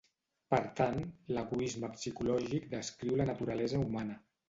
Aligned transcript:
Per 0.53 0.59
tant, 0.79 0.97
l'egoisme 1.37 1.91
psicològic 1.99 2.69
descriu 2.75 3.23
la 3.25 3.33
naturalesa 3.33 3.87
humana. 3.89 4.23